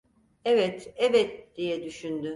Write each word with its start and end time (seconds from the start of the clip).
"Evet, 0.45 0.93
evet!" 0.97 1.55
diye 1.55 1.83
düşündü… 1.83 2.29